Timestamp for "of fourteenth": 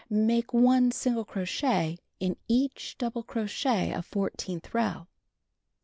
3.93-4.73